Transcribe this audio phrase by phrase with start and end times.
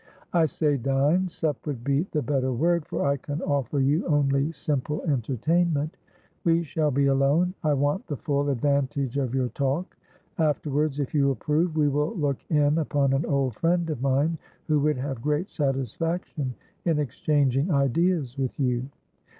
[0.33, 4.51] "I say dine; sup would be the better word, for I can offer you only
[4.51, 5.95] simple entertainment.
[6.43, 9.95] We shall be alone; I want the full advantage of your talk.
[10.39, 14.79] Afterwards, if you approve, we will look in upon an old friend of mine who
[14.79, 18.89] would have great satisfaction in exchanging ideas with you.